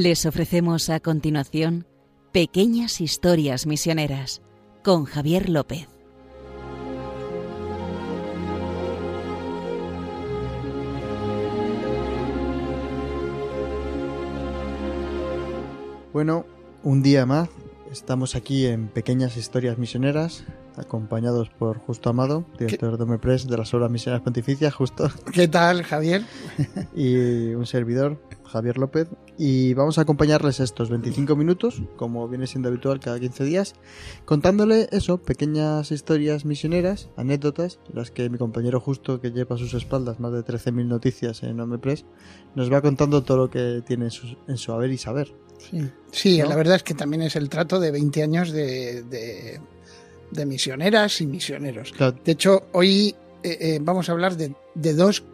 [0.00, 1.84] Les ofrecemos a continuación
[2.30, 4.42] Pequeñas Historias Misioneras
[4.84, 5.88] con Javier López.
[16.12, 16.46] Bueno,
[16.84, 17.48] un día más
[17.90, 20.44] estamos aquí en Pequeñas Historias Misioneras,
[20.78, 25.10] acompañados por Justo Amado, director de Omepres de las Obras Misioneras Pontificias, Justo.
[25.32, 26.22] ¿Qué tal, Javier?
[26.96, 29.08] y un servidor, Javier López.
[29.36, 33.74] Y vamos a acompañarles estos 25 minutos, como viene siendo habitual cada 15 días,
[34.24, 39.74] contándole eso, pequeñas historias misioneras, anécdotas, las que mi compañero Justo, que lleva a sus
[39.74, 42.04] espaldas más de 13.000 noticias en Omepres,
[42.54, 45.32] nos va contando todo lo que tiene en su, en su haber y saber.
[45.58, 49.60] Sí, sí la verdad es que también es el trato de 20 años de, de,
[50.30, 51.92] de misioneras y misioneros.
[51.92, 52.16] Claro.
[52.24, 55.24] De hecho, hoy eh, eh, vamos a hablar de, de, dos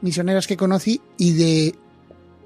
[0.00, 1.74] misioneras que conocí y de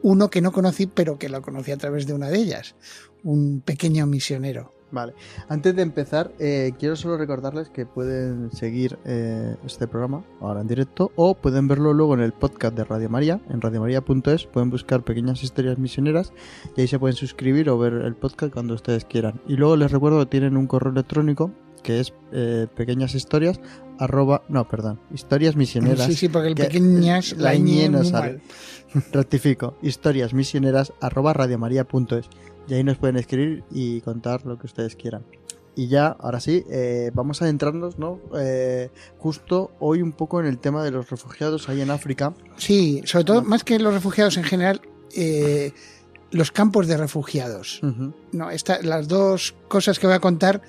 [0.03, 2.75] uno que no conocí, pero que lo conocí a través de una de ellas,
[3.23, 4.73] un pequeño misionero.
[4.93, 5.15] Vale,
[5.49, 10.69] antes de empezar, eh, quiero solo recordarles que pueden seguir eh, este programa ahora en
[10.69, 15.03] directo o pueden verlo luego en el podcast de Radio María, en radiomaria.es, pueden buscar
[15.03, 16.35] pequeñas historias misioneras
[16.77, 19.41] y ahí se pueden suscribir o ver el podcast cuando ustedes quieran.
[19.49, 21.51] Y luego les recuerdo que tienen un correo electrónico
[21.83, 23.61] que es eh, pequeñas historias
[23.99, 28.41] arroba no perdón historias misioneras sí sí porque el pequeñas la ñ no sale.
[29.13, 32.29] rectifico historias misioneras arroba radiomaria.es
[32.69, 35.25] y ahí nos pueden escribir y contar lo que ustedes quieran.
[35.75, 40.47] Y ya ahora sí eh, vamos a adentrarnos no eh, justo hoy un poco en
[40.47, 42.35] el tema de los refugiados ahí en África.
[42.57, 44.83] Sí sobre todo más que los refugiados en general
[45.17, 45.73] eh,
[46.31, 47.81] los campos de refugiados.
[47.83, 48.15] Uh -huh.
[48.33, 50.61] no esta, las dos cosas que voy a contar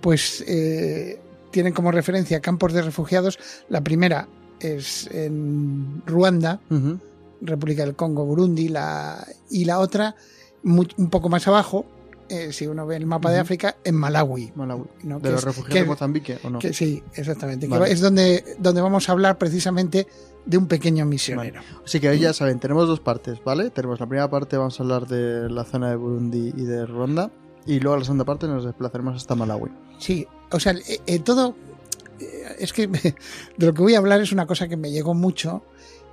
[0.00, 1.18] pues eh,
[1.50, 3.38] tienen como referencia campos de refugiados.
[3.68, 4.28] La primera
[4.60, 7.00] es en Ruanda, uh -huh.
[7.40, 10.16] República del Congo, Burundi, la, y la otra
[10.62, 11.86] muy, un poco más abajo,
[12.28, 13.34] eh, si uno ve el mapa uh -huh.
[13.34, 14.52] de África, en Malawi.
[14.54, 14.84] Malawi.
[15.04, 15.20] ¿no?
[15.20, 16.58] ¿De los es, refugiados que, de Mozambique o no?
[16.58, 17.68] Que, sí, exactamente.
[17.68, 17.86] Vale.
[17.86, 20.06] Que es donde, donde vamos a hablar precisamente
[20.44, 21.60] de un pequeño misionero.
[21.60, 21.82] Vale.
[21.84, 23.70] Así que ahí ya saben, tenemos dos partes, ¿vale?
[23.70, 27.30] Tenemos la primera parte, vamos a hablar de la zona de Burundi y de Ruanda.
[27.66, 29.70] Y luego a la segunda parte nos desplazaremos hasta Malawi.
[29.98, 31.56] Sí, o sea, eh, eh, todo.
[32.20, 32.86] Eh, es que
[33.56, 35.62] de lo que voy a hablar es una cosa que me llegó mucho.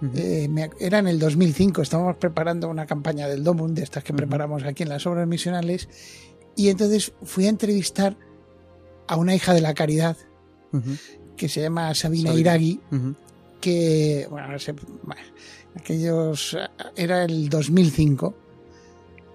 [0.01, 0.49] Uh -huh.
[0.49, 4.15] me, era en el 2005, estábamos preparando una campaña del DOMUN, de estas que uh
[4.15, 4.19] -huh.
[4.19, 5.87] preparamos aquí en las obras misionales.
[6.55, 8.17] Y entonces fui a entrevistar
[9.07, 10.17] a una hija de la caridad
[10.71, 10.99] uh -huh.
[11.37, 12.39] que se llama Sabina, Sabina.
[12.39, 12.79] Iragui,
[13.61, 15.21] que, bueno, se, bueno,
[15.75, 16.57] aquellos.
[16.95, 18.42] Era el 2005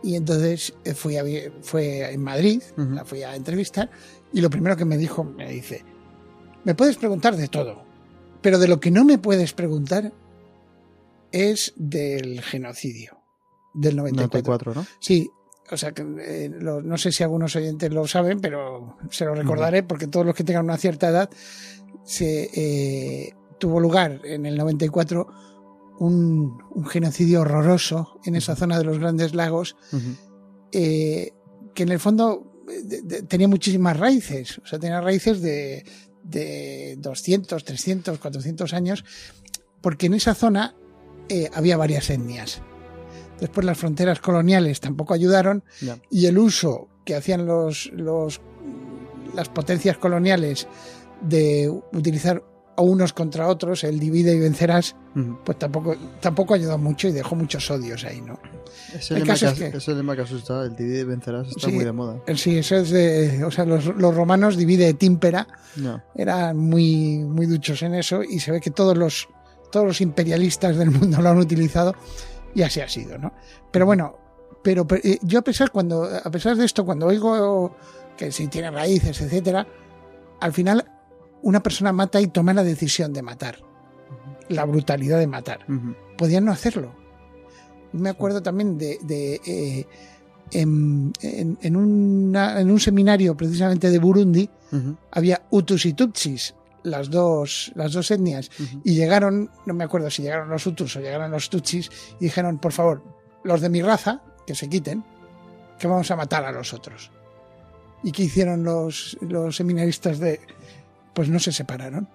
[0.03, 1.25] y entonces eh, fui a,
[1.63, 2.95] fue en Madrid, uh -huh.
[2.95, 3.91] la fui a entrevistar,
[4.33, 5.85] y lo primero que me dijo, me dice,
[6.65, 7.83] me puedes preguntar de todo,
[8.41, 10.13] pero de lo que no me puedes preguntar
[11.33, 13.19] es del genocidio
[13.75, 14.73] del 94.
[14.73, 14.87] 94 ¿no?
[15.01, 15.31] Sí,
[15.71, 19.35] o sea, que, eh, lo, no sé si algunos oyentes lo saben, pero se lo
[19.35, 21.31] recordaré porque todos los que tengan una cierta edad,
[22.05, 25.27] se eh, tuvo lugar en el 94
[25.99, 30.17] un, un, genocidio horroroso en esa zona de los grandes lagos, uh -huh.
[30.73, 31.33] eh,
[31.75, 35.85] que en el fondo de, de, tenía muchísimas raíces, o sea, tenía raíces de,
[36.23, 39.05] de 200, 300, 400 años,
[39.81, 40.75] porque en esa zona
[41.29, 42.61] eh, había varias etnias.
[43.41, 46.01] Después las fronteras coloniales tampoco ayudaron yeah.
[46.11, 48.41] y el uso que hacían los, los,
[49.35, 50.67] las potencias coloniales
[51.23, 52.43] de utilizar
[52.79, 55.39] a unos contra otros, el divide y vencerás, uh -huh.
[55.45, 58.39] pues tampoco, tampoco ayudó mucho y dejó muchos odios ahí, ¿no?
[58.95, 61.73] Ese lema, que, es que, ese lema que asusta, el divide y vencerás, está sí,
[61.73, 62.23] muy de moda.
[62.37, 63.43] Sí, eso es de.
[63.45, 66.01] O sea, los, los romanos divide tímpera, no.
[66.15, 69.29] eran muy, muy duchos en eso y se ve que todos los,
[69.73, 71.97] todos los imperialistas del mundo lo han utilizado
[72.55, 73.33] y así ha sido, ¿no?
[73.73, 74.17] Pero bueno,
[74.63, 77.75] pero, pero eh, yo a pesar, cuando, a pesar de esto, cuando oigo
[78.17, 79.67] que si tiene raíces, etcétera,
[80.41, 80.85] al final
[81.43, 83.59] una persona mata y toma la decisión de matar.
[84.49, 85.61] La brutalidad de matar.
[85.69, 85.97] Uh -huh.
[86.17, 86.95] Podían no hacerlo.
[87.93, 88.99] Me acuerdo también de.
[89.03, 89.87] de eh,
[90.51, 94.97] en, en, en, una, en, un seminario precisamente de Burundi uh -huh.
[95.11, 96.55] había Hutus y Tutsis,
[96.85, 98.81] las dos, las dos etnias, uh -huh.
[98.83, 102.57] y llegaron, no me acuerdo si llegaron los Hutus o llegaron los Tutsis, y dijeron,
[102.59, 103.03] por favor,
[103.45, 105.05] los de mi raza, que se quiten,
[105.79, 107.11] que vamos a matar a los otros.
[108.03, 110.41] ¿Y qué hicieron los, los seminaristas de,
[111.19, 112.09] pues no se separaron.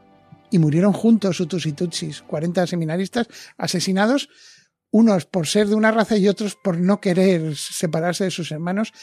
[0.50, 3.28] Y murieron juntos Hutus y Tutsis, 40 seminaristas
[3.58, 4.30] asesinados,
[4.92, 8.94] unos por ser de una raza y otros por no querer separarse de sus hermanos,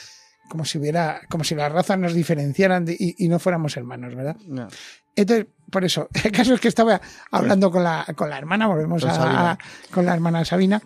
[0.49, 4.15] como si hubiera, como si las razas nos diferenciaran de, y, y, no fuéramos hermanos,
[4.15, 4.37] ¿verdad?
[4.47, 4.69] No.
[5.15, 6.99] Entonces, por eso, el caso es que estaba
[7.31, 9.59] hablando con la, con la hermana, volvemos con, a, a,
[9.91, 10.81] con la hermana Sabina,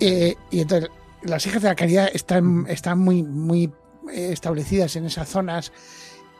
[0.00, 0.88] eh, y entonces
[1.20, 3.64] las hijas de la caridad están, están muy, muy
[4.10, 5.70] eh, establecidas en esas zonas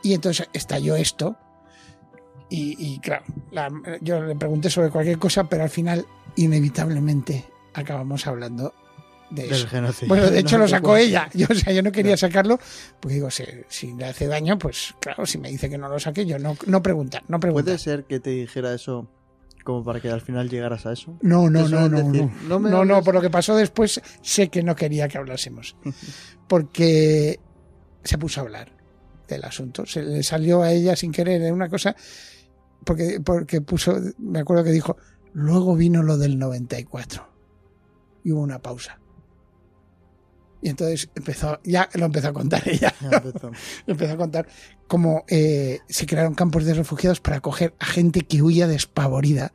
[0.01, 1.37] y entonces estalló esto.
[2.49, 6.05] Y, y claro, la- yo le pregunté sobre cualquier cosa, pero al final,
[6.35, 8.73] inevitablemente, acabamos hablando
[9.29, 9.67] de Del eso.
[9.67, 10.07] genocidio.
[10.09, 11.29] Bueno, de hecho No lo sacó ella.
[11.33, 12.59] Yo, o sea, yo no quería sacarlo,
[12.99, 15.99] porque digo, si, si le hace daño, pues claro, si me dice que no lo
[15.99, 17.65] saque, yo no, no preguntar, no preguntar.
[17.65, 19.07] ¿Puede ser que te dijera eso
[19.63, 21.15] como para que al final llegaras a eso?
[21.21, 22.59] No, no, no, no, decir, no.
[22.59, 25.75] no No, no, por lo que pasó después, sé que no quería que hablásemos.
[26.47, 27.39] Porque
[28.03, 28.71] se puso a hablar
[29.27, 29.85] del asunto.
[29.85, 31.95] Se le salió a ella sin querer en una cosa,
[32.89, 34.97] porque, porque puso, me acuerdo que dijo,
[35.33, 37.23] luego vino lo del 94.
[38.23, 38.99] Y hubo una pausa.
[40.59, 42.91] Y entonces empezó, ya lo empezó a contar ella.
[43.85, 44.47] Empezó a contar
[44.87, 49.51] cómo eh, se crearon campos de refugiados para acoger a gente que huía despavorida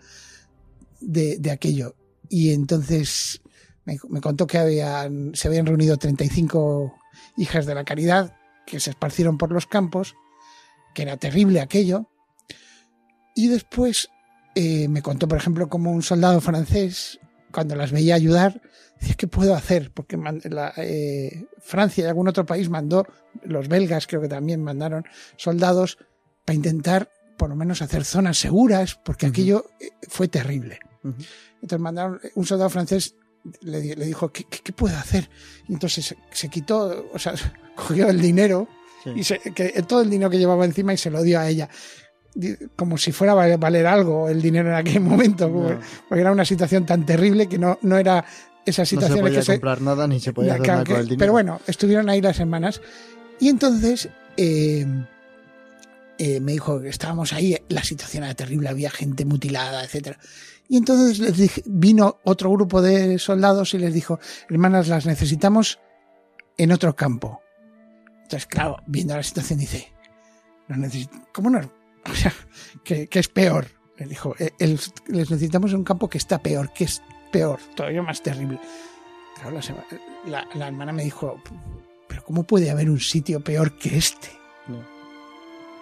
[1.01, 1.97] de, de aquello.
[2.29, 3.43] Y entonces
[3.85, 6.95] me, me contó que habían, se habían reunido 35
[7.37, 10.15] hijas de la caridad que se esparcieron por los campos,
[10.95, 12.09] que era terrible aquello.
[13.35, 14.09] Y después
[14.55, 17.19] eh, me contó, por ejemplo, cómo un soldado francés,
[17.53, 18.61] cuando las veía ayudar,
[19.01, 19.91] decía, ¿qué puedo hacer?
[19.93, 20.17] Porque
[20.51, 23.07] la, eh, Francia y algún otro país mandó,
[23.45, 25.05] los belgas creo que también mandaron
[25.37, 25.99] soldados
[26.45, 30.79] para intentar por lo menos hacer zonas seguras, porque aquello eh, fue terrible.
[31.61, 33.15] Entonces mandaron, un soldado francés
[33.61, 35.29] le, di- le dijo, ¿qué, qué, qué puedo hacer?
[35.69, 37.35] Y entonces se, se quitó, o sea,
[37.77, 38.69] cogió el dinero
[39.03, 39.11] Sí.
[39.17, 41.69] y se- que, todo el dinero que llevaba encima y se lo dio a ella.
[42.77, 45.79] Como si fuera a valer, algo el dinero en aquel momento, No,
[46.09, 48.25] porque, era una situación tan terrible que no, no era
[48.67, 50.97] esa no se situación podía que se, comprar nada ni se podía hacer nada con
[50.97, 51.19] el dinero.
[51.19, 52.81] Pero bueno, estuvieron ahí las hermanas.
[53.39, 54.87] Y entonces eh,
[56.19, 60.19] eh, me dijo que estábamos ahí, la situación era terrible, había gente mutilada, etcétera.
[60.69, 65.79] Y entonces les dije, vino otro grupo de soldados y les dijo, hermanas, las necesitamos
[66.57, 67.43] en otro campo.
[68.23, 69.93] Entonces, claro, viendo la situación dice,
[70.69, 71.61] "No necesi- ¿cómo no?
[72.11, 72.33] O sea,
[72.85, 73.67] que, que es peor.
[73.97, 74.79] Les dijo, "Eh, el-
[75.09, 77.03] les necesitamos en un campo que está peor, que es
[77.33, 78.59] peor, todavía más terrible.
[79.41, 79.59] Claro,
[80.27, 81.41] la, la- hermana me dijo,
[82.09, 84.29] pero ¿cómo puede haber un sitio peor que este?
[84.69, 84.83] No.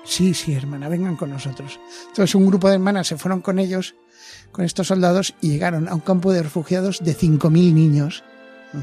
[0.04, 1.78] Sí, sí, hermana, vengan con nosotros.
[2.08, 3.94] Entonces un grupo de hermanas se fueron con ellos,
[4.50, 8.24] con estos soldados, y llegaron a un campo de refugiados de 5.000 niños
[8.72, 8.82] Ujú.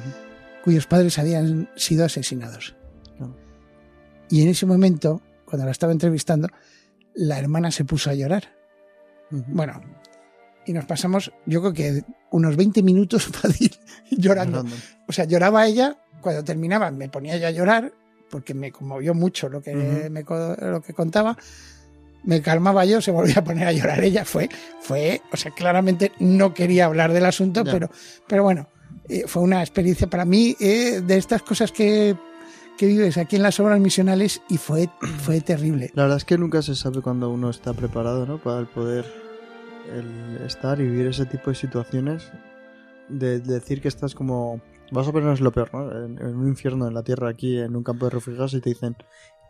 [0.63, 2.75] cuyos padres habían sido asesinados.
[3.17, 3.35] Claro.
[4.29, 6.47] Y en ese momento, cuando la estaba entrevistando,
[7.19, 8.55] la hermana se puso a llorar.
[9.29, 9.81] Bueno,
[10.65, 13.71] y nos pasamos, yo creo que unos 20 minutos fácil
[14.09, 14.59] llorando.
[14.59, 14.77] Llorando.
[15.07, 17.91] O sea, lloraba ella, cuando terminaba me ponía ya a llorar,
[18.31, 21.37] porque me conmovió mucho lo que, me, lo que contaba.
[22.23, 24.23] Me calmaba yo, se volvía a poner a llorar ella.
[24.23, 24.49] Fue,
[24.81, 27.71] fue, o sea, claramente no quería hablar del asunto, Ya.
[27.71, 27.89] pero,
[28.27, 28.69] pero bueno,
[29.09, 32.15] eh, fue una experiencia para mí eh, de estas cosas que,
[32.79, 34.89] que vives aquí en las obras misionales y fue,
[35.23, 35.91] fue terrible.
[35.95, 38.37] La verdad es que nunca se sabe cuando uno está preparado, ¿no?
[38.41, 39.05] Para el poder
[39.93, 42.31] el estar y vivir ese tipo de situaciones.
[43.09, 44.61] De, de decir que estás como.
[44.91, 45.91] Vas a ponernos lo peor, ¿no?
[46.05, 48.69] En, en un infierno en la tierra aquí, en un campo de refugiados, y te
[48.69, 48.95] dicen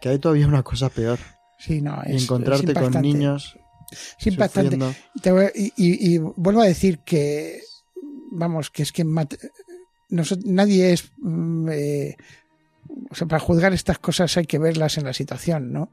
[0.01, 1.19] que hay todavía una cosa peor.
[1.57, 3.57] Sí, no, y es, encontrarte es con niños
[3.91, 4.77] Es impactante.
[5.21, 7.59] Te voy- y, y- y vuelvo a decir que,
[8.31, 9.03] vamos, que es que
[10.45, 12.15] nadie es, mm, eh,
[13.09, 15.91] o sea, para juzgar estas cosas hay que verlas en la situación, ¿no?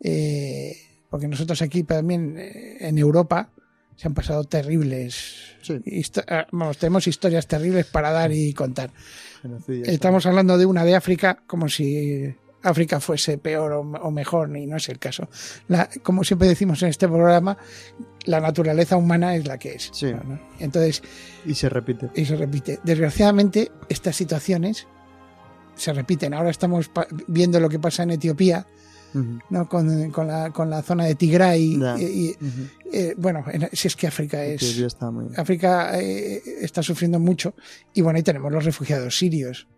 [0.00, 0.76] Eh,
[1.10, 3.50] porque nosotros aquí también eh, en Europa
[3.96, 5.80] se han pasado terribles, Sí.
[6.28, 8.90] ah, vamos, tenemos historias terribles para dar y contar.
[9.68, 14.66] Estamos hablando de una de África como si África fuese peor o, o mejor, y
[14.66, 15.28] no es el caso.
[15.68, 17.56] La- como siempre decimos en este programa,
[18.24, 19.90] la naturaleza humana es la que es.
[19.92, 20.12] Sí.
[20.12, 20.40] ¿no?
[20.58, 21.02] Entonces,
[21.46, 22.10] Y se repite.
[22.16, 22.80] y se repite.
[22.82, 24.88] Desgraciadamente, estas situaciones
[25.76, 26.34] se repiten.
[26.34, 26.90] Ahora estamos
[27.26, 28.66] viendo lo que pasa en Etiopía.
[29.48, 29.68] ¿no?
[29.68, 31.78] con, con la, con la zona de Tigray.
[32.00, 32.34] Y-
[32.92, 34.60] eh, bueno, en- si es que África es...
[34.60, 35.26] Etiopía está muy...
[35.36, 37.54] África eh, está sufriendo mucho
[37.92, 39.68] y bueno, ahí tenemos los refugiados sirios,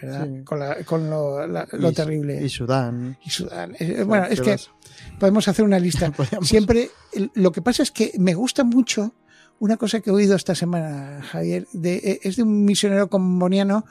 [0.00, 0.26] ¿verdad?
[0.26, 0.42] Sí.
[0.42, 2.42] Con, la- con lo, la- lo y- terrible.
[2.42, 3.18] Y Sudán.
[3.22, 3.74] Y Sudán.
[3.78, 4.70] Eh, bueno, es que vas-
[5.20, 6.10] podemos hacer una lista.
[6.42, 6.88] Siempre,
[7.34, 9.12] lo que pasa es que me gusta mucho
[9.58, 13.84] una cosa que he oído esta semana, Javier, de, es de un misionero comboniano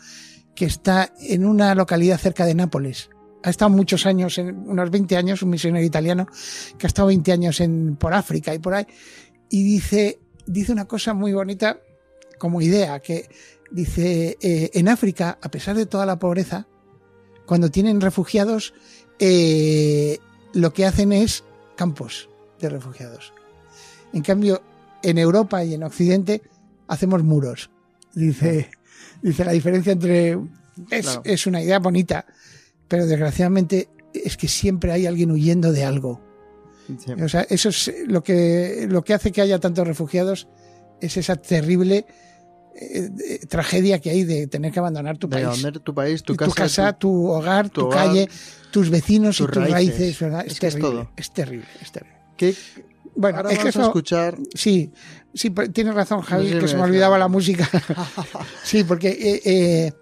[0.58, 3.12] que está en una localidad cerca de Nápoles.
[3.44, 6.26] Ha estado muchos años, en, unos 20 años, un misionero italiano
[6.80, 8.88] que ha estado 20 años en, por África y por ahí,
[9.52, 11.80] y dice, dice una cosa muy bonita
[12.40, 13.30] como idea, que
[13.70, 16.66] dice, eh, en África, a pesar de toda la pobreza,
[17.46, 18.74] cuando tienen refugiados,
[19.20, 20.18] eh,
[20.54, 21.44] lo que hacen es
[21.76, 23.32] campos de refugiados.
[24.12, 24.64] En cambio,
[25.04, 26.42] en Europa y en Occidente
[26.88, 27.70] hacemos muros.
[28.16, 28.72] Dice,
[29.22, 30.38] Dice, la diferencia entre...
[30.92, 31.22] Es, Claro.
[31.26, 32.26] es una idea bonita,
[32.88, 36.22] pero desgraciadamente es que siempre hay alguien huyendo de algo.
[36.88, 37.12] Sí.
[37.22, 40.48] O sea, eso es lo que, lo que hace que haya tantos refugiados,
[41.02, 42.06] es esa terrible
[42.80, 45.48] eh, eh, tragedia que hay de tener que abandonar tu De país.
[45.48, 48.30] abandonar tu país, tu tu casa, casa, tu- tu, hogar, tu hogar, calle,
[48.72, 50.20] tus vecinos tus y tus raíces, raíces.
[50.20, 50.46] ¿verdad?
[50.46, 51.12] Es que es terrible, todo.
[51.18, 52.18] es terrible, es terrible.
[52.38, 52.56] ¿Qué?
[53.18, 54.38] Bueno, Ahora es que vamos a eso, escuchar.
[54.54, 54.92] sí,
[55.34, 57.68] sí, tienes razón, Javi, No que se me olvidaba la música.
[58.64, 59.94] sí, porque eh, eh,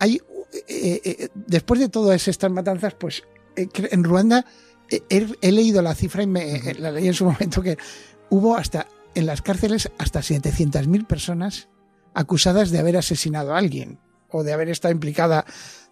[0.00, 0.18] hay,
[0.66, 3.22] eh, después de todas estas matanzas, pues
[3.54, 4.46] en Ruanda
[4.88, 7.76] he, he leído la cifra y me, la leí en su momento que
[8.30, 11.68] hubo hasta en las cárceles hasta 700.000 personas
[12.14, 13.98] acusadas de haber asesinado a alguien
[14.30, 15.44] o de haber estado implicada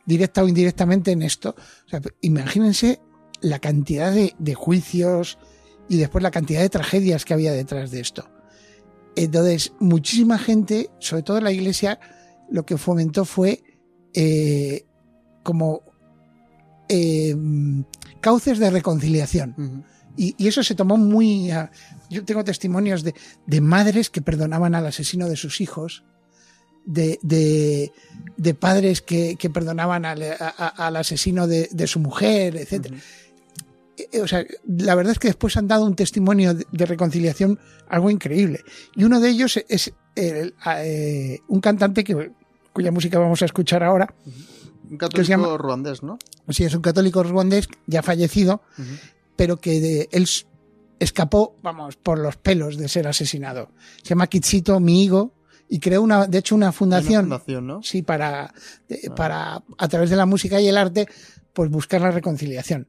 [0.06, 1.54] directa o indirectamente en esto.
[1.86, 3.00] O sea, imagínense
[3.42, 5.38] la cantidad de, de juicios
[5.92, 8.28] y después la cantidad de tragedias que había detrás de esto.
[9.14, 12.00] Entonces, muchísima gente, sobre todo la iglesia,
[12.50, 13.62] lo que fomentó fue
[14.14, 14.86] eh,
[15.42, 15.82] como
[16.88, 17.36] eh,
[18.22, 19.84] cauces de reconciliación.
[20.16, 21.50] Y, y eso se tomó muy...
[21.50, 21.70] a-
[22.08, 23.14] yo tengo testimonios de,
[23.46, 26.04] de madres que perdonaban al asesino de sus hijos,
[26.86, 27.92] de, de,
[28.38, 32.94] de padres que, que perdonaban al, a- a- al asesino de, su mujer, etc.
[34.22, 37.58] O sea, la verdad es que después han dado un testimonio de, reconciliación
[37.88, 38.60] algo increíble.
[38.96, 42.30] Y uno de ellos es el- eh, un cantante que,
[42.72, 44.14] cuya música vamos a escuchar ahora.
[44.90, 46.18] Un católico llama- ruandés, ¿no?
[46.48, 48.62] Sí, es un católico ruandés ya fallecido,
[49.36, 50.26] pero que de- él
[50.98, 53.70] escapó, vamos, por los pelos de ser asesinado.
[54.02, 55.34] Se llama Kitsito Miigo
[55.68, 57.82] y creó una, de hecho, una Una fundación, fundación, ¿no?
[57.82, 59.14] sí, para, Ah.
[59.16, 61.08] para, a través de la música y el arte,
[61.52, 62.86] pues buscar la reconciliación.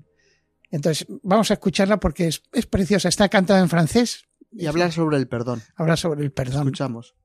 [0.74, 3.08] Entonces, vamos a escucharla porque es, es preciosa.
[3.08, 4.26] Está cantada en francés.
[4.52, 5.62] Y hablar sobre el perdón.
[5.76, 6.64] Habla sobre el perdón.
[6.64, 7.16] Escuchamos.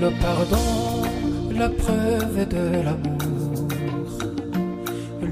[0.00, 3.19] Le pardon, la preuve de l'amour.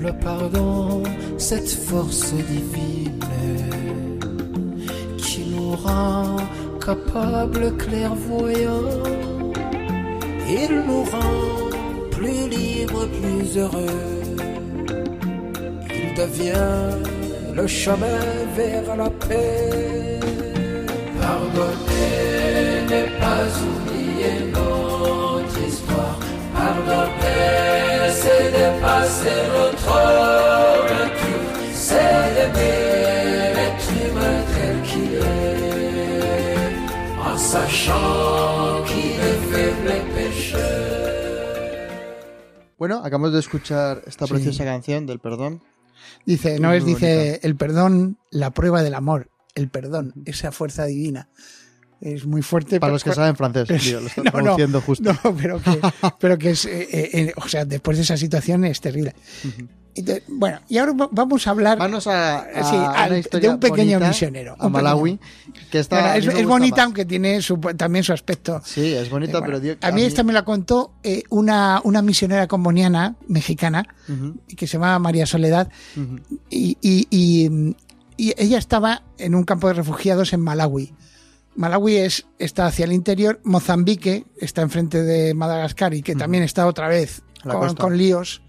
[0.01, 1.03] Le pardon,
[1.39, 3.21] cette force divine
[5.17, 6.37] qui nous rend
[6.85, 9.03] capables, clairvoyants.
[10.49, 11.69] Il nous rend
[12.13, 14.05] plus libres, plus heureux.
[15.91, 16.97] Il devient
[17.55, 18.21] le chemin
[18.57, 20.21] vers la paix.
[21.21, 26.19] Pardonner n'est pas oublier notre histoire.
[26.55, 27.88] Pardonner,
[28.29, 29.97] c'est dépasser notre
[30.93, 31.45] nature.
[31.73, 36.67] C'est aimer l'être humain tel qu'il est.
[37.19, 41.09] En sachant qu'il est faible et pécheur.
[42.79, 44.33] Bueno, acabamos de escuchar esta Sí.
[44.35, 45.61] preciosa canción del perdón.
[46.27, 47.47] Dice, no es, dice, bonita.
[47.47, 49.31] el perdón, la prueba del amor.
[49.55, 51.29] El perdón, esa fuerza divina.
[52.01, 52.79] Es muy fuerte.
[52.79, 55.13] Para pero- los que saben francés, tío, lo están No, no, justo.
[55.25, 55.81] No, pero que,
[56.21, 59.15] pero que es, eh, eh, eh, o sea, después de esa situación es terrible.
[59.95, 63.49] Entonces, bueno, y ahora va- vamos a hablar Vamos a, a Sí, una al- de
[63.49, 65.19] un pequeño misionero, A Malawi,
[65.73, 66.17] que está.
[66.17, 66.85] Es, bonita, más.
[66.85, 68.63] aunque tiene su- también su aspecto.
[68.65, 70.93] Sí, es bonita, Eh, bueno, pero dio- a mí esta me la contó
[71.31, 73.89] una, una misionera comboniana mexicana
[74.57, 76.21] que se llama María Soledad ujú.
[76.49, 77.75] y, y- y-
[78.17, 80.95] y ella estaba en un campo de refugiados en Malawi.
[81.59, 86.67] Malawi es, está hacia el interior, Mozambique está enfrente de Madagascar y que también está
[86.67, 88.43] otra vez con, líos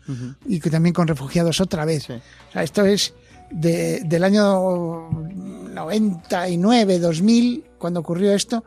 [0.45, 2.03] y que también con refugiados otra vez.
[2.03, 2.13] Sí.
[2.13, 3.13] O sea, esto es
[3.51, 5.09] de- del año
[5.73, 8.63] 99, 2000, cuando ocurrió esto,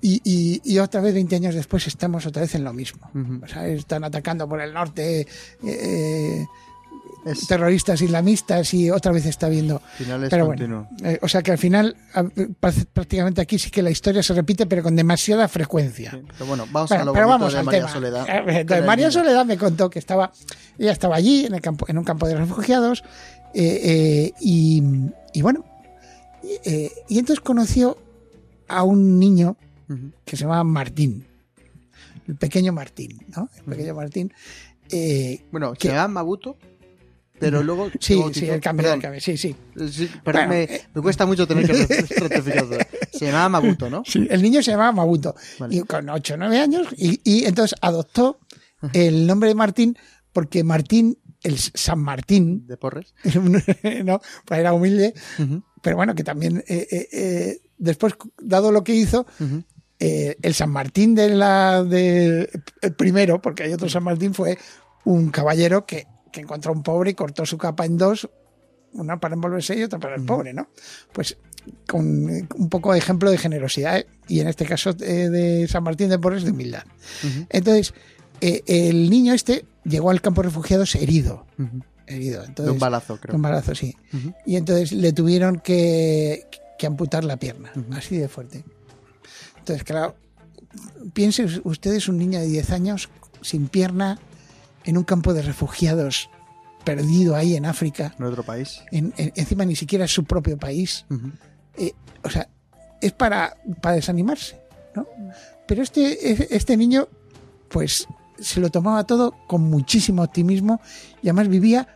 [0.00, 3.10] y, y- y otra vez 20 años después estamos otra vez en lo mismo.
[3.42, 5.26] O sea, están atacando por el norte
[5.62, 6.46] eh,
[7.24, 9.80] Es terroristas islamistas y otra vez está viendo.
[9.96, 10.86] finales Pero continuo.
[10.90, 11.96] bueno, eh, o sea que al final
[12.92, 16.10] prácticamente aquí sí que la historia se repite, pero con demasiada frecuencia.
[16.10, 17.92] Sí, Pero bueno, vamos a lo pero vamos de al María tema.
[17.92, 18.26] Soledad.
[18.28, 19.10] Eh, María.
[19.10, 20.32] Soledad me contó que estaba,
[20.78, 23.04] ella estaba allí en, el campo, en un campo de refugiados
[23.54, 24.82] eh, eh, y,
[25.32, 25.64] y bueno,
[26.42, 27.96] y, eh, y entonces conoció
[28.68, 29.56] a un niño
[30.24, 31.26] que se llamaba Martín,
[32.26, 33.48] el pequeño Martín, ¿no?
[33.58, 34.32] El pequeño Martín.
[35.50, 36.56] Bueno, que- llama Mabuto,
[37.38, 37.90] pero luego.
[38.00, 39.54] sí, sí, el cambio, perdón, el cambio, sí, sí.
[39.90, 41.74] sí, perdón, Bueno, me, me cuesta mucho tener que.
[43.12, 44.02] Se llamaba Mabuto, ¿no?
[44.04, 45.76] Sí, el niño se llamaba Mabuto, Vale.
[45.76, 48.40] y con 8 o 9 años, y, y entonces adoptó
[48.92, 49.96] el nombre de Martín
[50.34, 53.14] porque Martín, el San Martín, De Porres.
[54.04, 55.14] no, pues era humilde,
[55.80, 59.26] pero bueno, que también eh, eh, eh, después, dado lo que hizo,
[59.98, 62.50] el San Martín de la de
[62.82, 64.58] el primero, porque hay otro San Martín, fue
[65.04, 68.28] un caballero que, que encontró a un pobre y cortó su capa en dos,
[68.92, 70.68] una para envolverse y otra para el pobre, ¿no?
[71.12, 71.36] Pues
[71.86, 74.06] con eh, un poco de ejemplo de generosidad ¿eh?
[74.28, 76.82] y en este caso eh, de San Martín de Porres de humildad.
[77.48, 77.94] Entonces,
[78.40, 81.46] eh, el niño este llegó al campo de refugiados herido,
[82.08, 82.42] herido.
[82.42, 83.32] De Entonces, un balazo, creo.
[83.32, 83.96] con balazo, sí.
[84.44, 86.48] Y entonces le tuvieron que,
[86.78, 88.64] que amputar la pierna, así de fuerte.
[89.58, 90.16] Entonces, claro,
[91.12, 93.08] piensen ustedes un niño de 10 años
[93.40, 94.18] sin pierna
[94.84, 96.30] en un campo de refugiados
[96.84, 98.80] perdido ahí en África, En otro país.
[98.92, 101.06] en- en- encima ni siquiera es su propio país.
[101.10, 101.30] Ujú.
[101.76, 102.48] Eh, o sea,
[103.00, 104.60] es para, para desanimarse,
[104.94, 105.06] ¿no?
[105.66, 107.08] Pero este, este niño,
[107.68, 108.06] pues,
[108.38, 110.80] se lo tomaba todo con muchísimo optimismo
[111.22, 111.88] y además vivía,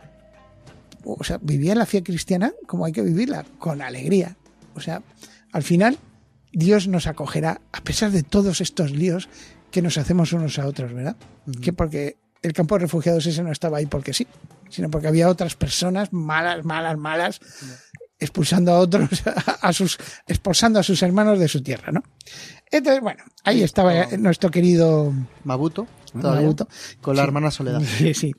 [1.05, 4.37] o sea, vivía la fe cristiana como hay que vivirla, con alegría.
[4.75, 5.01] O sea,
[5.51, 5.97] al final,
[6.51, 9.29] Dios nos acogerá a pesar de todos estos líos
[9.71, 11.15] que nos hacemos unos a otros, ¿verdad?
[11.47, 11.61] Ujú.
[11.61, 14.27] Que porque el campo de refugiados ese no estaba ahí porque sí,
[14.69, 17.39] sino porque había otras personas malas, malas, malas,
[18.19, 19.09] expulsando a otros,
[19.61, 22.03] a sus, expulsando a sus hermanos de su tierra, ¿no?
[22.71, 25.11] Entonces, bueno, ahí estaba nuestro querido
[25.43, 25.87] Mabuto.
[26.13, 26.67] Nabuto.
[27.01, 27.27] Con la Sí.
[27.27, 27.81] hermana Soledad.
[27.81, 28.35] Sí, sí.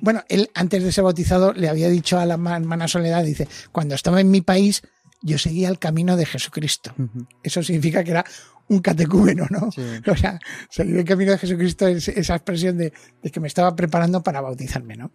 [0.00, 3.46] Bueno, él antes de ser bautizado le había dicho a la ma- hermana Soledad, dice,
[3.72, 4.82] cuando estaba en mi país,
[5.22, 6.94] yo seguía el camino de Jesucristo.
[7.42, 8.24] Eso significa que era
[8.68, 9.70] un catecúmeno, ¿no?
[9.72, 9.82] Sí.
[10.10, 10.38] O sea,
[10.70, 14.40] seguir el camino de Jesucristo es esa expresión de, de que me estaba preparando para
[14.40, 15.10] bautizarme, ¿no?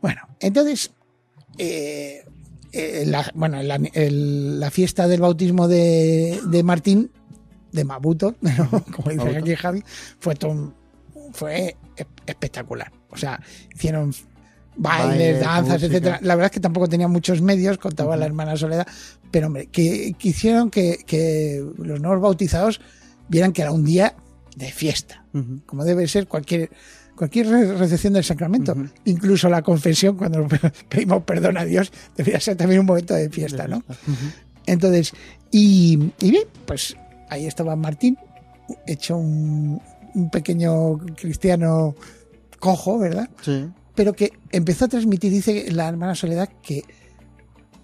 [0.00, 0.92] Bueno, entonces,
[1.58, 2.24] eh,
[2.72, 7.10] eh, la, bueno, la, el- la fiesta del bautismo de, de Martín,
[7.72, 8.70] de Mabuto, ¿no?
[8.94, 9.82] como dice aquí Javi,
[10.20, 10.34] fue,
[11.32, 11.76] fue
[12.26, 12.92] espectacular.
[13.10, 13.40] O sea,
[13.74, 14.12] hicieron
[14.76, 15.86] bailes, Baile, danzas, música.
[15.86, 16.18] etcétera.
[16.22, 18.86] La verdad es que tampoco tenía muchos medios, contaba la hermana Soledad,
[19.30, 22.80] pero hombre, que, hicieron que, que los nuevos bautizados
[23.28, 24.14] vieran que era un día
[24.56, 25.24] de fiesta
[25.66, 26.70] como debe ser cualquier
[27.14, 30.46] cualquier re- recepción del sacramento, incluso la confesión cuando
[30.88, 33.82] pedimos perdón a Dios, debería ser también un momento de fiesta, ¿no?
[34.66, 35.12] Entonces,
[35.50, 36.96] y, y bien, pues
[37.30, 38.18] ahí estaba Martín,
[38.86, 39.80] hecho un,
[40.14, 41.94] un pequeño cristiano
[42.58, 43.28] cojo, ¿verdad?
[43.42, 43.66] Sí.
[43.96, 46.84] Pero que empezó a transmitir, dice la hermana Soledad, que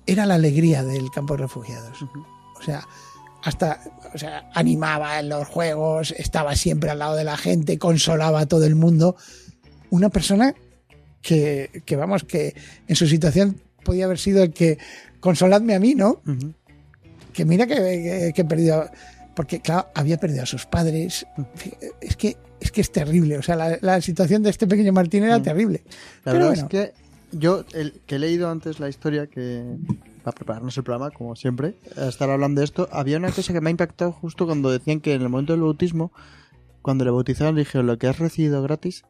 [0.06, 1.98] era la alegría del campo de refugiados.
[2.60, 2.86] O sea,
[3.42, 3.80] hasta
[4.14, 8.46] o sea, animaba en los juegos, estaba siempre al lado de la gente, consolaba a
[8.46, 9.16] todo el mundo.
[9.90, 10.54] Una persona
[11.22, 12.54] que, que, vamos, que
[12.86, 14.78] en su situación podía haber sido el que
[15.20, 16.20] consoladme a mí, ¿no?
[17.32, 18.90] Que mira que, que, que he perdido.
[19.34, 21.26] Porque, claro, había perdido a sus padres.
[22.02, 23.38] Es que es, que es terrible.
[23.38, 25.42] O sea, la, la situación de este pequeño Martín era Mm.
[25.42, 25.82] terrible.
[26.24, 26.62] La Pero verdad bueno.
[26.62, 26.92] es que
[27.38, 29.76] yo, el, que he leído antes la historia que
[30.22, 33.60] para prepararnos el programa, como siempre, a estar hablando de esto, había una cosa que
[33.60, 36.12] me ha impactado justo cuando decían que en el momento del bautismo,
[36.80, 39.04] cuando le bautizaron, le dijeron lo que has recibido gratis,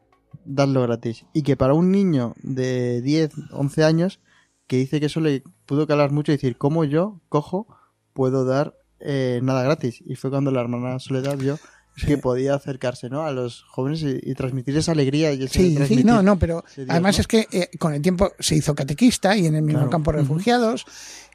[0.45, 1.25] dadlo gratis.
[1.33, 4.19] Y que para un niño de 10, 11 años,
[4.65, 7.67] que dice que eso le pudo calar mucho y decir, ¿cómo yo, cojo,
[8.13, 10.01] puedo dar eh, nada gratis?
[10.05, 11.59] Y fue cuando la hermana Soledad vio
[12.05, 13.23] que podía acercarse ¿no?
[13.23, 16.63] a los jóvenes y, y transmitir esa alegría y ese Sí, sí, no, no, pero
[16.75, 17.21] Dios, además ¿no?
[17.21, 19.91] es que eh, con el tiempo se hizo catequista y en el mismo Claro.
[19.91, 20.85] campo de refugiados.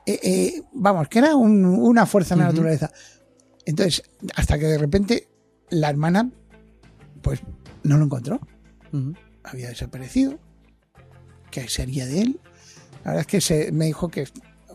[0.07, 2.91] eh, eh, vamos, que era un- una fuerza en la naturaleza.
[3.67, 4.03] Entonces,
[4.37, 5.29] hasta que de repente
[5.71, 6.31] la hermana,
[7.23, 7.41] pues
[7.83, 8.41] no lo encontró,
[9.45, 10.39] había desaparecido.
[11.51, 12.41] ¿Qué sería de él?
[13.05, 14.27] La verdad es que se, me dijo que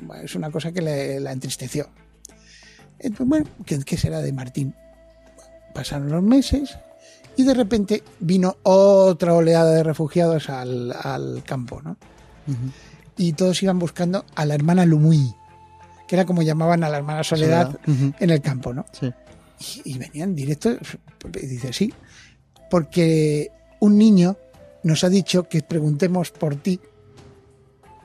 [0.02, 1.90] bueno, es una cosa que le, la entristeció.
[3.00, 4.76] Entonces, bueno, ¿qué, qué será de Martín?
[5.74, 6.78] Pasaron los meses
[7.36, 11.98] y de repente vino otra oleada de refugiados al, al campo, ¿no?
[13.18, 15.34] Y todos iban buscando a la hermana Lumuy,
[16.08, 18.86] que era como llamaban a la hermana Soledad en el campo, ¿no?
[18.92, 19.12] Sí.
[19.84, 20.78] Y, y venían directo,
[21.42, 21.94] y dice, sí,
[22.70, 24.38] porque un niño
[24.84, 26.80] nos ha dicho que preguntemos por ti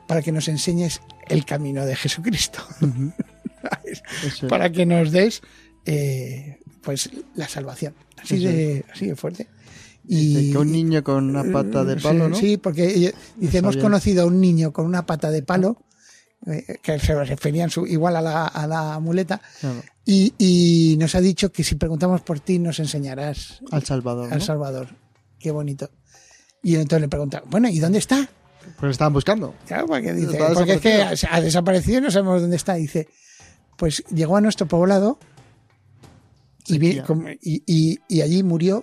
[0.07, 2.61] para que nos enseñes el camino de Jesucristo,
[4.49, 5.43] para que nos des
[5.85, 7.95] eh, pues la salvación.
[8.17, 9.49] Así Eso de, así de fuerte.
[10.07, 12.37] Y, que un niño con una pata de palo, sí, ¿no?
[12.37, 15.85] Sí, porque dice, hemos conocido a un niño con una pata de palo,
[16.47, 19.83] eh, que se referían su, igual a la, a la muleta, Claro.
[20.07, 24.39] y, y nos ha dicho que si preguntamos por ti nos enseñarás Al Salvador, al
[24.39, 24.45] ¿no?
[24.45, 24.89] Salvador.
[25.39, 25.91] Qué bonito.
[26.63, 28.29] Y entonces le preguntaron, bueno, ¿y dónde está?
[28.81, 29.55] Pues estaban buscando.
[29.67, 32.75] Claro, porque, dice, porque es que ha desaparecido y no sabemos dónde está.
[32.75, 33.09] Dice,
[33.77, 35.19] pues llegó a nuestro poblado
[36.69, 37.05] y, vi- Sequía.
[37.05, 38.83] com- y, y- y allí murió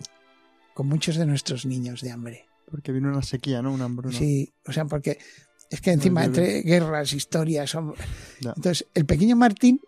[0.74, 2.46] con muchos de nuestros niños de hambre.
[2.70, 3.72] Porque vino una sequía, ¿no?
[3.72, 4.18] Una hambruna.
[4.18, 5.18] Sí, o sea, porque
[5.70, 7.76] es que encima entre guerras, historias,
[8.42, 9.80] entonces el pequeño Martín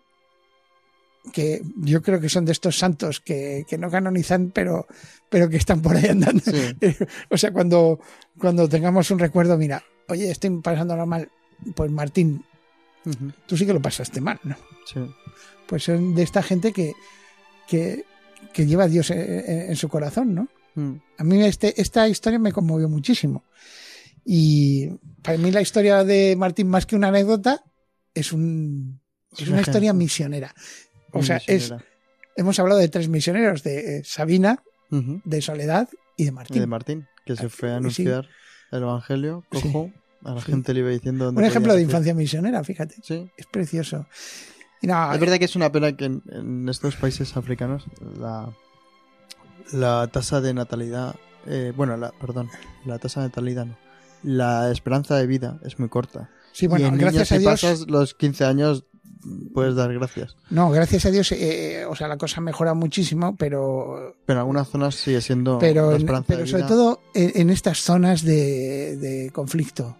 [1.32, 4.86] que yo creo que son de estos santos que, que no canonizan, pero,
[5.28, 6.40] pero que están por ahí andando.
[6.42, 6.74] Sí.
[7.30, 8.00] o sea, cuando,
[8.38, 11.30] cuando tengamos un recuerdo, mira, oye, estoy pasándolo mal,
[11.74, 12.42] pues Martín,
[13.46, 14.56] tú sí que lo pasaste mal, ¿no?
[14.86, 15.00] Sí.
[15.66, 16.94] Pues son de esta gente que,
[17.68, 18.04] que,
[18.52, 20.48] que lleva a Dios en, en- en su corazón, ¿no?
[20.74, 20.94] Mm.
[21.18, 23.44] A mí este, esta historia me conmovió muchísimo.
[24.24, 24.88] Y
[25.22, 27.64] para mí la historia de Martín, más que una anécdota,
[28.14, 29.00] es, un,
[29.36, 30.54] es un una historia misionera.
[31.12, 31.72] O sea, es,
[32.36, 36.60] hemos hablado de tres misioneros, de eh, Sabina, de Soledad y de Y Martín.
[36.60, 37.76] de Martín, que se fue a Sí.
[37.78, 38.28] anunciar
[38.70, 39.60] el evangelio, Sí.
[39.62, 39.90] cojo,
[40.24, 40.52] a la Sí.
[40.52, 42.96] gente le iba diciendo dónde Un ejemplo de infancia misionera, fíjate.
[43.02, 43.30] Sí.
[43.36, 44.06] Es precioso.
[44.82, 47.84] No, Es verdad que es una pena que en, en estos países africanos
[48.18, 48.50] la,
[49.72, 52.48] la tasa de natalidad, eh, bueno, la, perdón,
[52.84, 53.76] la tasa de natalidad no,
[54.22, 56.30] la esperanza de vida es muy corta.
[56.52, 57.78] sí, bueno, y en gracias niños, a si Dios.
[57.78, 58.84] pasas los 15 años
[59.52, 60.36] puedes dar gracias.
[60.50, 64.40] No, gracias a Dios, eh, o sea, la cosa ha mejorado muchísimo, pero Pero en
[64.40, 66.68] algunas zonas sigue siendo pero, esperanza pero de sobre vida.
[66.68, 69.96] todo en, en estas zonas de, de conflicto.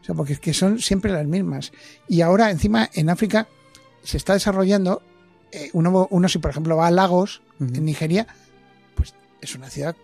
[0.00, 1.72] O sea, porque es que son siempre las mismas.
[2.08, 3.46] Y ahora, encima, en África
[4.02, 5.02] se está desarrollando.
[5.50, 8.26] eh, uno, uno, si por ejemplo va a Lagos, en Nigeria,
[8.94, 9.96] pues es una ciudad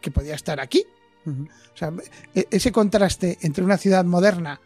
[0.00, 0.84] que podía estar aquí.
[1.26, 1.92] O sea,
[2.34, 4.60] e- ese contraste entre una ciudad moderna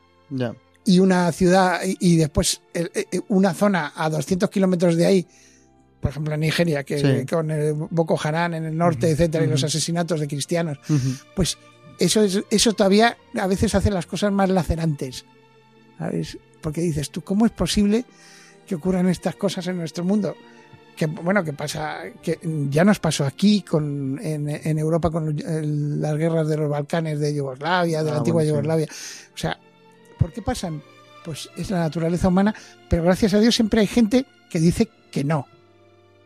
[0.85, 5.27] y una ciudad y, después eh, eh, una zona a 200 kilómetros de ahí,
[6.01, 7.27] por ejemplo en Nigeria, que Sí.
[7.27, 10.79] con el Boko Haram en el norte, Ujú, etcétera, y los asesinatos de cristianos,
[11.37, 11.59] pues
[11.99, 15.25] eso, es, eso todavía a veces hace las cosas más lacerantes.
[15.99, 16.39] ¿Sabes?
[16.61, 18.05] Porque dices tú, ¿cómo es posible
[18.67, 20.35] que ocurran estas cosas en nuestro mundo?
[20.97, 22.39] Que bueno, que pasa, que
[22.71, 27.19] ya nos pasó aquí con, en, en Europa con el- las guerras de los Balcanes
[27.19, 28.51] de Yugoslavia, de la Ah, antigua bueno, sí.
[28.53, 28.87] Yugoslavia.
[29.35, 29.59] O sea,
[30.19, 30.83] ¿por qué pasan?
[31.25, 32.55] Pues es la naturaleza humana,
[32.91, 35.47] pero gracias a Dios siempre hay gente que dice que no.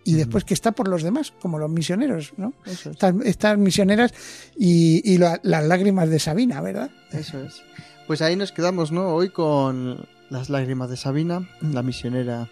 [0.05, 2.53] Y después que está por los demás, como los misioneros, ¿no?
[2.65, 2.97] Eso es.
[2.97, 4.15] estas, estas misioneras
[4.57, 6.91] y, y la- las lágrimas de Sabina, ¿verdad?
[7.13, 7.61] Eso es.
[8.07, 9.09] Pues ahí nos quedamos, ¿no?
[9.15, 12.49] Hoy con las lágrimas de Sabina, la misionera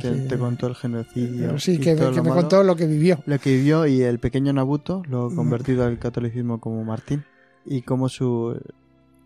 [0.00, 0.28] que Sí.
[0.28, 1.58] te contó el genocidio.
[1.58, 2.34] Sí, y que, que me malo.
[2.36, 3.20] contó lo que vivió.
[3.26, 7.24] Lo que vivió y el pequeño Nabuto, lo convertido al catolicismo como Martín.
[7.66, 8.58] Y cómo su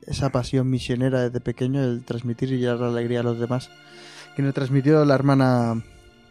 [0.07, 3.71] esa pasión misionera desde pequeño, el transmitir y llevar la alegría a los demás,
[4.37, 5.83] que nos transmitió la hermana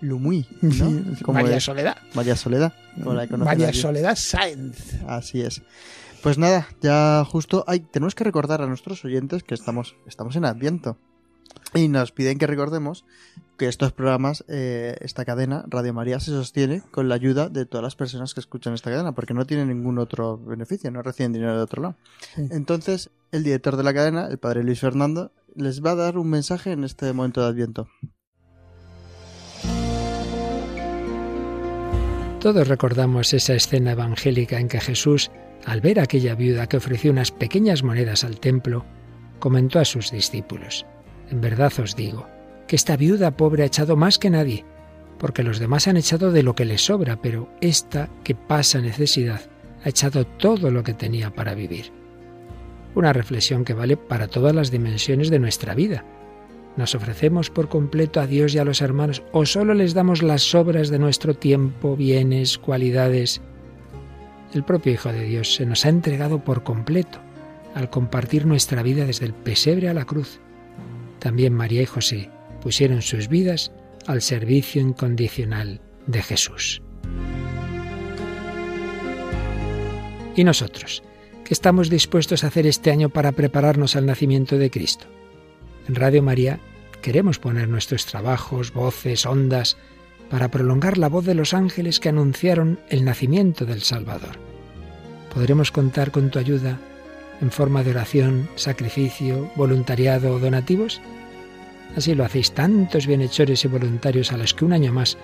[0.01, 0.69] Lumui, ¿no?
[1.15, 1.97] Sí, Como María es Soledad.
[2.13, 3.79] María Soledad, como la María allí.
[3.79, 5.01] Soledad Sáenz.
[5.07, 5.61] Así es.
[6.21, 10.45] Pues nada, ya justo ay, tenemos que recordar a nuestros oyentes que estamos, estamos en
[10.45, 10.97] Adviento.
[11.73, 13.05] Y nos piden que recordemos
[13.57, 17.83] que estos programas, eh, esta cadena, Radio María, se sostiene con la ayuda de todas
[17.83, 21.55] las personas que escuchan esta cadena, porque no tienen ningún otro beneficio, no reciben dinero
[21.55, 21.95] de otro lado.
[22.35, 22.47] Sí.
[22.51, 26.29] Entonces, el director de la cadena, el padre Luis Fernando, les va a dar un
[26.29, 27.87] mensaje en este momento de Adviento.
[32.39, 35.31] Todos recordamos esa escena evangélica en que Jesús,
[35.65, 38.83] al ver a aquella viuda que ofreció unas pequeñas monedas al templo,
[39.39, 40.85] comentó a sus discípulos,
[41.33, 42.27] En verdad os digo,
[42.67, 44.65] que esta viuda pobre ha echado más que nadie,
[45.17, 49.41] porque los demás han echado de lo que les sobra, pero esta que pasa necesidad
[49.83, 51.91] ha echado todo lo que tenía para vivir.
[52.93, 56.05] Una reflexión que vale para todas las dimensiones de nuestra vida.
[56.77, 60.43] ¿Nos ofrecemos por completo a Dios y a los hermanos o solo les damos las
[60.43, 63.41] sobras de nuestro tiempo, bienes, cualidades?
[64.53, 67.17] El propio Hijo de Dios se nos ha entregado por completo
[67.73, 70.39] al compartir nuestra vida desde el pesebre a la cruz.
[71.23, 72.29] También María y José
[72.61, 73.71] pusieron sus vidas
[74.07, 76.81] al servicio incondicional de Jesús.
[80.35, 81.01] ¿Y nosotros?
[81.45, 85.05] ¿Qué estamos dispuestos a hacer este año para prepararnos al nacimiento de Cristo?
[85.87, 86.59] En Radio María
[87.01, 89.77] queremos poner nuestros trabajos, voces, ondas,
[90.29, 94.37] para prolongar la voz de los ángeles que anunciaron el nacimiento del Salvador.
[95.33, 96.81] ¿Podremos contar con tu ayuda
[97.43, 101.01] en forma de oración, sacrificio, voluntariado o donativos?
[101.97, 105.17] Así lo hacéis tantos bienhechores y voluntarios a los que un año más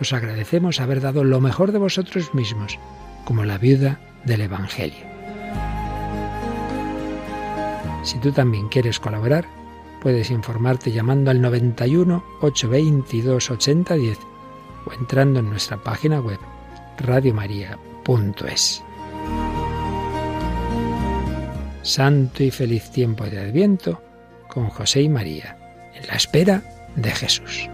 [0.00, 2.78] os agradecemos haber dado lo mejor de vosotros mismos,
[3.24, 5.04] como la viuda del Evangelio.
[8.04, 9.46] Si tú también quieres colaborar,
[10.00, 14.18] puedes informarte llamando al 91 822 8010
[14.86, 16.38] o entrando en nuestra página web
[16.98, 18.85] radiomaria.es.
[21.86, 24.02] Santo y feliz tiempo de Adviento
[24.48, 25.56] con José y María,
[25.94, 26.62] en la espera
[26.96, 27.68] de Jesús.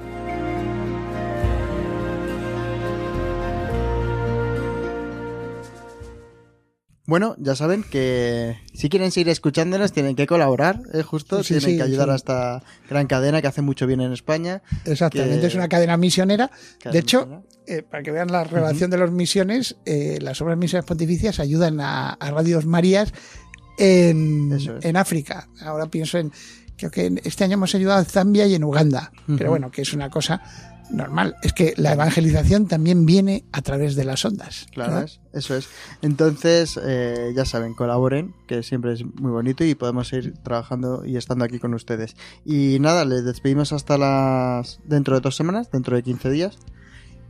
[7.04, 11.02] Bueno, ya saben que si quieren seguir escuchándonos tienen que colaborar, ¿eh?
[11.02, 12.12] justo, Sí, tienen sí, que ayudar sí.
[12.12, 14.62] a esta gran cadena que hace mucho bien en España.
[14.84, 16.48] Exactamente, que- es una cadena misionera.
[16.78, 17.42] Cadena de hecho, misionera.
[17.66, 21.80] eh, para que vean la relación de las misiones, eh, las obras misiones pontificias ayudan
[21.80, 23.12] a, a Radios Marías
[23.82, 24.84] en, Eso es.
[24.84, 25.48] en África.
[25.60, 26.32] Ahora pienso en,
[26.76, 29.92] creo que este año hemos ayudado a Zambia y en Uganda, pero bueno, que es
[29.92, 30.42] una cosa
[30.90, 31.36] normal.
[31.42, 34.66] Es que la evangelización también viene a través de las ondas.
[34.72, 35.68] Claro, eso es.
[36.02, 41.16] Entonces, eh, ya saben, colaboren, que siempre es muy bonito y podemos seguir trabajando y
[41.16, 42.16] estando aquí con ustedes.
[42.44, 46.58] Y nada, les despedimos hasta las dentro de dos semanas, dentro de 15 días.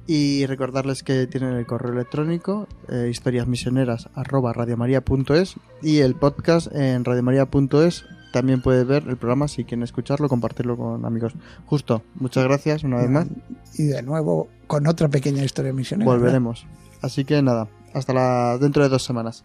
[0.06, 7.04] Y recordarles que tienen el correo electrónico eh, historiasmisioneras arroba radiomaria.es y el podcast en
[7.04, 8.04] radiomaria.es.
[8.32, 11.34] También puedes ver el programa si quieren escucharlo, compartirlo con amigos.
[11.66, 13.28] Justo, muchas gracias una vez más.
[13.74, 16.10] Y de nuevo con otra pequeña historia misionera.
[16.10, 16.24] ¿verdad?
[16.24, 16.66] Volveremos.
[17.02, 19.44] Así que nada, hasta la dentro de dos semanas.